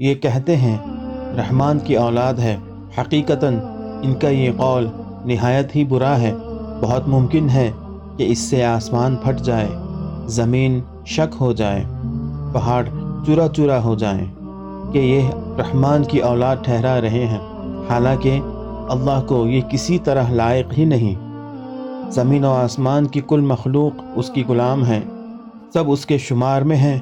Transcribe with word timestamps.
یہ 0.00 0.14
کہتے 0.14 0.56
ہیں، 0.56 0.78
رحمان 1.36 1.78
کی 1.78 1.96
اولاد 1.96 2.34
ہے۔ 2.34 2.56
حقیقتاً 2.98 3.58
ان 4.02 4.14
کا 4.14 4.28
یہ 4.28 4.50
قول 4.56 4.88
نہایت 5.24 5.76
ہی 5.76 5.84
برا 5.84 6.20
ہے۔ 6.20 6.32
بہت 6.80 7.08
ممکن 7.08 7.50
ہے 7.50 7.70
کہ 8.16 8.32
اس 8.32 8.38
سے 8.38 8.64
آسمان 8.64 9.16
پھٹ 9.16 9.40
جائے، 9.40 9.68
زمین 10.26 10.80
شک 11.06 11.36
ہو 11.40 11.52
جائے، 11.52 11.84
پہاڑ 12.52 12.84
چورا 13.26 13.48
چورا 13.48 13.82
ہو 13.82 13.94
جائیں 13.94 14.26
کہ 14.92 14.98
یہ 14.98 15.22
رحمان 15.58 16.04
کی 16.04 16.18
اولاد 16.18 16.56
ٹھہرا 16.62 17.00
رہے 17.00 17.26
ہیں۔ 17.26 17.38
حالانکہ 17.90 18.40
اللہ 18.90 19.24
کو 19.26 19.46
یہ 19.46 19.60
کسی 19.60 19.98
طرح 19.98 20.24
لائق 20.30 20.78
ہی 20.78 20.84
نہیں۔ 20.84 21.14
زمین 22.10 22.44
و 22.44 22.52
آسمان 22.52 23.06
کی 23.06 23.20
کل 23.28 23.40
مخلوق 23.40 23.92
اس 24.14 24.30
کی 24.30 24.44
غلام 24.48 24.84
ہیں 24.84 25.00
سب 25.72 25.90
اس 25.90 26.06
کے 26.06 26.18
شمار 26.18 26.62
میں 26.62 26.76
ہیں 26.76 26.98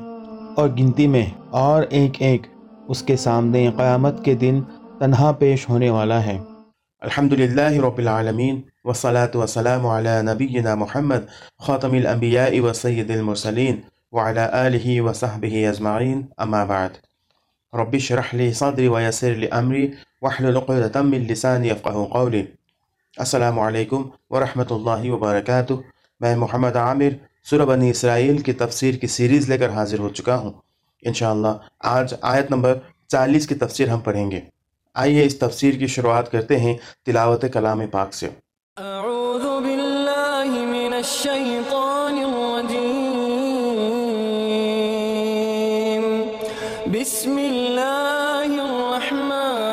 اور 0.55 0.69
گنتی 0.79 1.07
میں 1.07 1.27
اور 1.51 1.83
ایک 1.83 2.13
ایک 2.19 2.47
اس 2.89 3.03
کے 3.03 3.17
سامنے 3.17 3.71
قیامت 3.77 4.25
کے 4.25 4.35
دن 4.35 4.63
تنہا 4.99 5.33
پیش 5.33 5.69
ہونے 5.69 5.91
والا 5.91 6.27
ہے۔ 6.27 6.39
الحمد 7.01 7.33
للہ 7.33 7.85
رب 7.85 7.99
العالمین، 7.99 8.61
والصلاة 8.85 9.31
والسلام 9.35 9.87
على 9.87 10.23
نبینا 10.23 10.75
محمد، 10.75 11.27
خاتم 11.59 11.93
الانبیاء 11.93 12.61
و 12.61 12.73
سید 12.73 13.11
المرسلین 13.11 13.77
وعلى 14.13 14.41
آلہ 14.53 15.01
وصحبہ 15.01 15.67
اجمعین، 15.67 16.27
اما 16.37 16.65
بعد۔ 16.65 16.89
رب 17.75 17.99
شرح 17.99 18.23
لی 18.33 18.53
صدری 18.53 18.89
ویسر 18.89 19.35
لی 19.35 19.47
امری 19.51 19.91
وحلل 20.23 20.57
عقدة 20.57 21.09
من 21.09 21.19
لسانی 21.19 21.71
افقہ 21.71 22.05
قولی۔ 22.13 22.43
السلام 23.17 23.59
علیکم 23.59 24.03
ورحمۃ 24.31 24.71
اللہ 24.71 25.11
وبرکاتہ۔ 25.11 25.73
میں 26.21 26.37
محمد 26.37 26.77
عامر، 26.77 27.11
سورہ 27.45 27.63
بنی 27.63 27.91
اسرائیل 27.91 28.39
کی 28.39 28.53
تفسیر 28.53 28.95
کی 28.95 29.07
سیریز 29.07 29.49
لے 29.49 29.59
کر 29.59 29.71
حاضر 29.71 29.99
ہو 29.99 30.09
چکا 30.09 30.37
ہوں۔ 30.37 30.53
انشاءاللہ، 31.03 31.49
آج 31.81 32.15
آیت 32.23 32.51
نمبر 32.51 32.75
چالیس 33.09 33.47
کی 33.47 33.55
تفسیر 33.55 33.89
ہم 33.89 34.01
پڑھیں 34.01 34.31
گے۔ 34.31 34.41
آئیے 34.95 35.25
اس 35.25 35.39
تفسیر 35.39 35.75
کی 35.75 35.87
شروعات 35.87 36.33
کرتے 36.33 36.61
ہیں 36.61 36.77
تلاوت 37.07 37.45
کلام 37.53 37.87
پاک 37.87 38.15
سے۔ 38.15 38.29
اعوذ 38.77 39.43
باللہ 39.43 40.45
من 40.47 40.95
الشیطان 40.95 42.25
الرجیم۔ 42.25 43.19
بسم 46.93 47.37
اللہ 47.37 48.63
الرحمن 48.63 49.68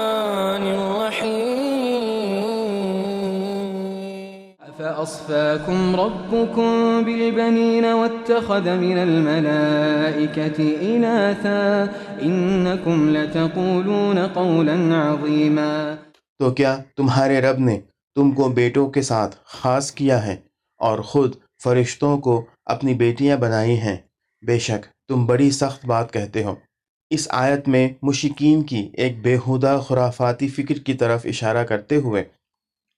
الرحیم 5.05 5.95
افاصفاکم 5.95 5.95
ربکم 5.95 7.99
واتخذ 7.99 8.67
من 8.67 8.97
الملائکة 8.97 10.77
اناثا 10.81 11.85
انکم 12.19 13.09
لتقولون 13.09 14.27
قولا 14.27 15.95
تو 16.39 16.51
کیا 16.51 16.77
تمہارے 16.97 17.41
رب 17.41 17.59
نے 17.59 17.79
تم 18.15 18.31
کو 18.31 18.49
بیٹوں 18.49 18.89
کے 18.89 19.01
ساتھ 19.01 19.35
خاص 19.45 19.91
کیا 19.91 20.25
ہے 20.25 20.35
اور 20.79 20.99
خود 20.99 21.35
فرشتوں 21.63 22.17
کو 22.17 22.45
اپنی 22.65 22.93
بیٹیاں 22.93 23.37
بنائی 23.37 23.77
ہیں؟ 23.77 23.97
بے 24.45 24.59
شک 24.59 25.07
تم 25.07 25.25
بڑی 25.25 25.51
سخت 25.51 25.85
بات 25.85 26.13
کہتے 26.13 26.43
ہو۔ 26.43 26.55
اس 27.09 27.27
آیت 27.31 27.67
میں 27.67 27.89
مشکین 28.01 28.63
کی 28.63 28.89
ایک 28.93 29.21
بےہودہ 29.21 29.81
خرافاتی 29.87 30.47
فکر 30.47 30.75
کی 30.75 30.93
طرف 30.93 31.25
اشارہ 31.25 31.63
کرتے 31.63 31.95
ہوئے 31.95 32.23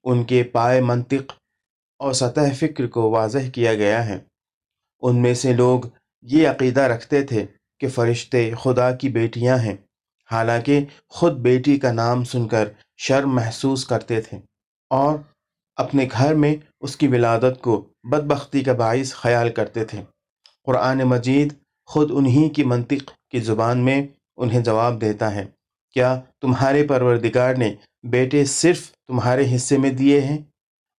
ان 0.03 0.23
کے 0.23 0.43
پائے 0.43 0.81
منطق 0.81 1.31
اور 1.97 2.13
سطح 2.13 2.53
فکر 2.59 2.87
کو 2.87 3.09
واضح 3.09 3.49
کیا 3.53 3.73
گیا 3.73 4.05
ہے۔ 4.05 4.19
ان 5.01 5.21
میں 5.21 5.33
سے 5.33 5.53
لوگ 5.53 5.79
یہ 6.21 6.47
عقیدہ 6.47 6.81
رکھتے 6.81 7.23
تھے 7.23 7.45
کہ 7.79 7.87
فرشتے 7.87 8.51
خدا 8.63 8.91
کی 8.91 9.09
بیٹیاں 9.09 9.57
ہیں، 9.57 9.75
حالانکہ 10.31 10.85
خود 11.09 11.33
بیٹی 11.33 11.79
کا 11.79 11.91
نام 11.91 12.23
سن 12.23 12.47
کر 12.47 12.69
شرم 12.97 13.35
محسوس 13.35 13.85
کرتے 13.85 14.21
تھے۔ 14.21 14.37
اور 14.89 15.17
اپنے 15.75 16.07
گھر 16.11 16.35
میں 16.35 16.55
اس 16.81 16.95
کی 16.95 17.07
ولادت 17.07 17.61
کو 17.61 17.85
بدبختی 18.03 18.63
کا 18.63 18.73
باعث 18.73 19.13
خیال 19.13 19.49
کرتے 19.49 19.85
تھے۔ 19.85 20.01
قرآن 20.65 20.97
مجید 20.97 21.53
خود 21.85 22.11
انہی 22.13 22.49
کی 22.49 22.63
منطق 22.63 23.31
کی 23.31 23.39
زبان 23.39 23.77
میں 23.77 24.07
انہیں 24.37 24.59
جواب 24.59 25.01
دیتا 25.01 25.35
ہے، 25.35 25.45
کیا 25.91 26.21
تمہارے 26.41 26.87
پروردگار 26.87 27.55
نے 27.55 27.75
بیٹے 28.03 28.45
صرف 28.45 28.91
تمہارے 28.91 29.55
حصے 29.55 29.77
میں 29.77 29.89
دیے 29.89 30.21
ہیں؟ 30.21 30.37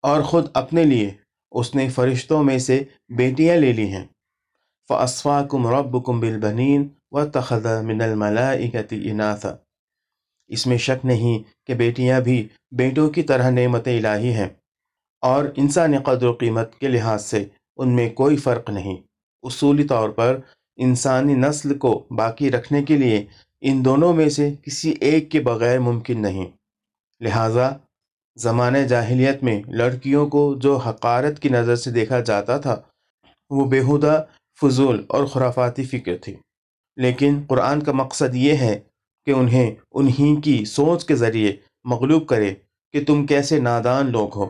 اور 0.02 0.22
خود 0.22 0.46
اپنے 0.54 0.84
لیے 0.84 1.10
اس 1.50 1.74
نے 1.74 1.88
فرشتوں 1.88 2.44
میں 2.44 2.58
سے 2.58 2.84
بیٹیاں 3.08 3.56
لے 3.56 3.72
لی 3.72 3.88
ہیں۔ 3.88 4.04
فَأَصْفَاكُمْ 4.88 5.70
رَبُّكُمْ 5.70 6.20
بِالْبَنِينَ 6.20 6.84
وَاتَّخَذَ 7.10 7.82
مِنَ 7.82 8.02
الْمَلَائِكَةِ 8.02 8.98
إِنَاثًا۔ 8.98 9.56
اس 10.48 10.66
میں 10.66 10.76
شک 10.76 11.06
نہیں 11.06 11.66
کہ 11.66 11.74
بیٹیاں 11.74 12.20
بھی 12.20 12.48
بیٹوں 12.70 13.10
کی 13.10 13.22
طرح 13.22 13.50
نعمت 13.50 13.88
الہی 13.88 14.32
ہیں 14.32 14.48
اور 15.20 15.44
انسانی 15.56 15.96
قدر 16.04 16.26
و 16.26 16.32
قیمت 16.32 16.78
کے 16.78 16.88
لحاظ 16.88 17.24
سے 17.24 17.44
ان 17.76 17.96
میں 17.96 18.10
کوئی 18.10 18.36
فرق 18.36 18.70
نہیں۔ 18.70 18.96
اصولی 19.42 19.84
طور 19.84 20.08
پر 20.08 20.40
انسانی 20.76 21.34
نسل 21.34 21.78
کو 21.78 22.06
باقی 22.10 22.50
رکھنے 22.50 22.82
کے 22.82 22.96
لیے 22.96 23.26
ان 23.60 23.84
دونوں 23.84 24.12
میں 24.12 24.28
سے 24.28 24.54
کسی 24.62 24.94
ایک 25.00 25.30
کے 25.30 25.40
بغیر 25.40 25.78
ممکن 25.78 26.22
نہیں۔ 26.22 26.46
لہٰذا 27.20 27.70
زمانۂ 28.38 28.84
جاہلیت 28.84 29.42
میں 29.42 29.62
لڑکیوں 29.68 30.26
کو 30.28 30.54
جو 30.56 30.76
حقارت 30.76 31.40
کی 31.40 31.48
نظر 31.48 31.76
سے 31.76 31.90
دیکھا 31.90 32.20
جاتا 32.20 32.58
تھا، 32.58 32.76
وہ 33.50 33.64
بیہودہ 33.64 34.24
فضول 34.60 35.04
اور 35.08 35.26
خرافاتی 35.26 35.84
فکر 35.84 36.16
تھی۔ 36.16 36.34
لیکن 36.96 37.40
قرآن 37.46 37.82
کا 37.82 37.92
مقصد 37.92 38.34
یہ 38.34 38.52
ہے 38.52 38.78
کہ 39.26 39.30
انہیں 39.30 39.74
انہی 39.92 40.40
کی 40.40 40.64
سوچ 40.64 41.04
کے 41.04 41.14
ذریعے 41.14 41.56
مغلوب 41.84 42.26
کرے 42.26 42.54
کہ 42.92 43.04
تم 43.04 43.26
کیسے 43.26 43.60
نادان 43.60 44.10
لوگ 44.12 44.36
ہو، 44.36 44.46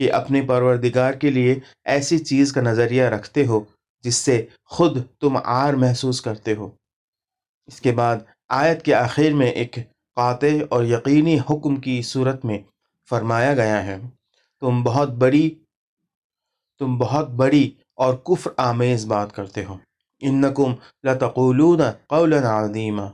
کہ 0.00 0.12
اپنے 0.12 0.42
پروردگار 0.42 1.12
کے 1.12 1.30
لیے 1.30 1.54
ایسی 1.84 2.18
چیز 2.18 2.52
کا 2.52 2.60
نظریہ 2.60 3.02
رکھتے 3.02 3.46
ہو 3.46 3.60
جس 4.04 4.14
سے 4.14 4.46
خود 4.64 4.98
تم 5.20 5.36
عار 5.36 5.74
محسوس 5.74 6.20
کرتے 6.20 6.54
ہو۔ 6.54 6.70
اس 7.66 7.80
کے 7.80 7.92
بعد 7.92 8.16
آیت 8.48 8.82
کے 8.82 8.94
آخر 8.94 9.32
میں 9.32 9.50
ایک 9.50 9.74
قاطع 10.16 10.54
اور 10.68 10.84
یقینی 10.84 11.38
حکم 11.50 11.76
کی 11.76 12.02
صورت 12.02 12.44
میں 12.44 12.58
فرمایا 13.08 13.54
گیا 13.54 13.86
ہے، 13.86 13.98
تم 14.60 14.82
بہت 14.82 15.08
بڑی، 15.08 15.50
تم 16.78 16.98
بہت 16.98 17.28
بڑی 17.30 17.70
اور 17.94 18.14
کفر 18.14 18.50
آمیز 18.56 19.06
بات 19.06 19.34
کرتے 19.34 19.64
ہو۔ 19.64 19.76
انکم 20.20 20.74
لتقولون 21.04 21.80
قولا 22.06 22.64
عظیما۔ 22.64 23.06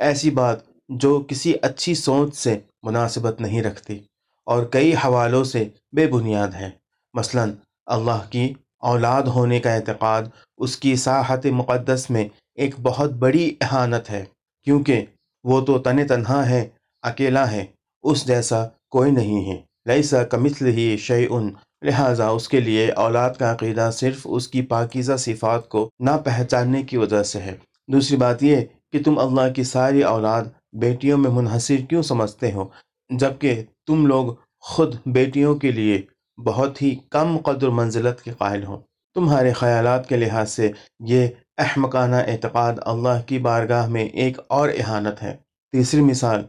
ایسی 0.00 0.30
بات 0.30 0.58
جو 0.88 1.24
کسی 1.28 1.54
اچھی 1.62 1.94
سوچ 1.94 2.36
سے 2.36 2.58
مناسبت 2.82 3.40
نہیں 3.40 3.62
رکھتی 3.62 3.98
اور 4.44 4.64
کئی 4.64 4.94
حوالوں 4.94 5.44
سے 5.44 5.68
بے 5.92 6.06
بنیاد 6.06 6.48
ہے۔ 6.48 6.70
مثلا، 7.14 7.44
اللہ 7.86 8.30
کی 8.30 8.54
اولاد 8.78 9.22
ہونے 9.22 9.60
کا 9.60 9.74
اعتقاد 9.74 10.22
اس 10.58 10.76
کی 10.76 10.96
ساحت 10.96 11.46
مقدس 11.46 12.06
میں 12.10 12.28
ایک 12.54 12.80
بہت 12.80 13.10
بڑی 13.10 13.54
احانت 13.60 14.10
ہے، 14.10 14.24
کیونکہ 14.64 15.06
وہ 15.44 15.60
تو 15.60 15.78
تن 15.78 16.06
تنہا 16.06 16.48
ہے، 16.48 16.68
اکیلا 17.02 17.50
ہے، 17.50 17.66
اس 18.02 18.26
جیسا 18.26 18.66
کوئی 18.92 19.10
نہیں 19.10 19.50
ہے۔ 19.50 19.62
لیسا 19.84 20.24
کمثل 20.24 20.66
ہی 20.66 20.96
شیئن، 20.96 21.50
لہٰذا 21.82 22.28
اس 22.28 22.48
کے 22.48 22.60
لیے 22.60 22.90
اولاد 22.90 23.30
کا 23.38 23.52
عقیدہ 23.52 23.90
صرف 23.92 24.20
اس 24.24 24.48
کی 24.48 24.62
پاکیزہ 24.62 25.16
صفات 25.18 25.68
کو 25.68 25.90
نہ 26.00 26.10
پہچاننے 26.24 26.82
کی 26.82 26.96
وجہ 26.96 27.22
سے 27.22 27.40
ہے۔ 27.40 27.56
دوسری 27.88 28.16
بات 28.16 28.42
یہ 28.42 28.56
کہ 28.92 29.02
تم 29.02 29.18
اللہ 29.18 29.52
کی 29.52 29.64
ساری 29.64 30.02
اولاد 30.02 30.42
بیٹیوں 30.72 31.18
میں 31.18 31.30
منحصر 31.30 31.76
کیوں 31.88 32.02
سمجھتے 32.02 32.52
ہو؟ 32.52 32.68
جبکہ 33.10 33.64
تم 33.86 34.06
لوگ 34.06 34.34
خود 34.60 34.94
بیٹیوں 35.06 35.54
کے 35.54 35.72
لیے 35.72 36.02
بہت 36.44 36.82
ہی 36.82 36.96
کم 37.10 37.38
قدر 37.38 37.68
منزلت 37.68 38.22
کے 38.22 38.32
قائل 38.38 38.64
ہو۔ 38.64 38.80
تمہارے 39.14 39.52
خیالات 39.52 40.08
کے 40.08 40.16
لحاظ 40.16 40.50
سے 40.50 40.70
یہ 41.06 41.28
احمقانہ 41.58 42.16
اعتقاد 42.16 42.74
اللہ 42.80 43.20
کی 43.26 43.38
بارگاہ 43.38 43.88
میں 43.88 44.04
ایک 44.04 44.38
اور 44.48 44.68
احانت 44.68 45.22
ہے۔ 45.22 45.36
تیسری 45.72 46.00
مثال، 46.00 46.42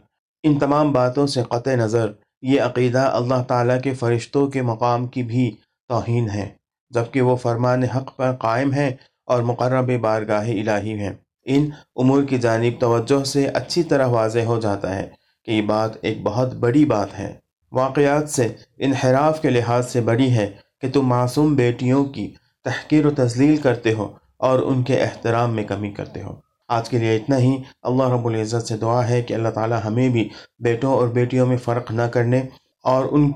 ان 0.44 0.60
تمام 0.60 0.92
باتوں 0.92 1.28
سے 1.28 1.42
قطع 1.50 1.76
نظر 1.76 2.12
یہ 2.44 2.62
عقیدہ 2.62 3.00
اللہ 3.00 3.44
تعالیٰ 3.48 3.82
کے 3.82 3.94
فرشتوں 3.94 4.48
کے 4.48 4.62
مقام 4.62 5.08
کی 5.08 5.24
بھی 5.24 5.56
توہین 5.90 6.30
ہے، 6.30 6.50
جبکہ 6.90 7.22
وہ 7.22 7.36
فرمان 7.36 7.84
حق 7.84 8.16
پر 8.16 8.32
قائم 8.32 8.74
ہیں 8.74 8.90
اور 9.26 9.42
مقرب 9.42 10.00
بارگاہ 10.02 10.50
الہی 10.50 10.94
ہیں۔ 11.00 11.14
ان 11.46 11.70
امور 11.96 12.24
کی 12.24 12.38
جانب 12.38 12.80
توجہ 12.80 13.24
سے 13.24 13.48
اچھی 13.48 13.84
طرح 13.84 14.08
واضح 14.08 14.40
ہو 14.40 14.60
جاتا 14.60 14.96
ہے 14.96 15.10
کہ 15.46 15.52
یہ 15.52 15.62
بات 15.62 15.92
ایک 16.02 16.24
بہت 16.24 16.54
بڑی 16.54 16.86
بات 16.86 17.20
ہے۔ 17.20 17.34
واقعات 17.72 18.30
سے، 18.30 18.48
انحراف 18.78 19.42
کے 19.42 19.50
لحاظ 19.50 19.92
سے 19.92 20.02
بڑی 20.02 20.32
ہے 20.32 20.52
کہ 20.82 20.90
تم 20.90 21.02
معصوم 21.02 21.56
بیٹیوں 21.56 22.06
کی 22.06 22.34
تحقیر 22.64 23.06
و 23.06 23.12
تزلیل 23.12 23.58
کرتے 23.58 23.94
ہو 23.94 24.12
اور 24.38 24.60
ان 24.60 24.84
کے 24.84 25.02
احترام 25.02 25.56
میں 25.56 25.64
کمی 25.64 25.92
کرتے 25.92 26.22
ہو۔ 26.22 26.36
آج 26.68 26.90
کے 26.90 26.98
لیے 26.98 27.16
اتنا 27.16 27.38
ہی۔ 27.38 27.64
اللہ 27.82 28.04
رب 28.04 28.28
العزت 28.28 28.68
سے 28.68 28.78
دعا 28.78 29.10
ہے 29.10 29.22
کہ 29.22 29.34
اللہ 29.34 29.50
تعالی 29.50 29.76
ہمیں 29.86 30.10
بھی 30.10 30.30
بیٹوں 30.60 30.94
اور 30.94 31.08
بیٹیوں 31.08 31.46
میں 31.46 31.58
فرق 31.58 31.92
نہ 31.92 32.02
کرنے 32.02 32.42
اور 32.84 33.06
ان 33.12 33.32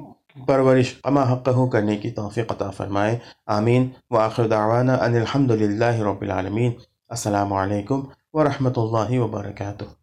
پرورش 0.46 0.96
اما 1.04 1.34
حق 1.34 1.50
کرنے 1.72 1.98
کی 1.98 2.12
توفیق 2.12 2.52
عطا 2.52 2.70
فرمائے۔ 2.70 3.20
آمین۔ 3.46 3.90
وآخر 4.10 4.48
دعوانا 4.48 4.94
ان 4.94 5.16
الحمد 5.16 5.52
للہ 5.52 5.86
رب 5.86 6.22
العالمین۔ 6.22 6.72
السلام 7.10 7.54
علیکم 7.54 8.04
ورحمۃ 8.34 8.78
اللہ 8.78 9.20
وبرکاتہ۔ 9.20 9.98